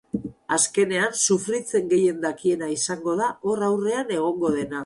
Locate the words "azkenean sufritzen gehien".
0.55-2.25